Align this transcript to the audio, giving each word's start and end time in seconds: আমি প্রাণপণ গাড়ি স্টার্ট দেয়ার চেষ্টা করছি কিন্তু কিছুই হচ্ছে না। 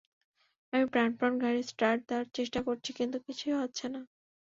আমি 0.73 0.85
প্রাণপণ 0.93 1.31
গাড়ি 1.43 1.61
স্টার্ট 1.71 1.99
দেয়ার 2.09 2.25
চেষ্টা 2.37 2.59
করছি 2.67 2.89
কিন্তু 2.99 3.17
কিছুই 3.25 3.55
হচ্ছে 3.61 3.85
না। 3.87 4.01